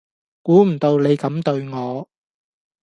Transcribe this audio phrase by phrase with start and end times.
[0.41, 2.09] 估唔到你咁對我